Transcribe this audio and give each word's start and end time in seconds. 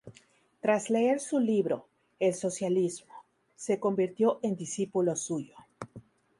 Tras 0.61 0.89
leer 0.89 1.19
su 1.19 1.37
libro 1.39 1.87
"El 2.19 2.33
socialismo", 2.33 3.13
se 3.55 3.79
convirtió 3.79 4.39
en 4.41 4.55
discípulo 4.55 5.15
suyo. 5.15 5.53